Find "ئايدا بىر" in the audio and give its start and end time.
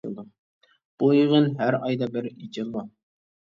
1.83-2.33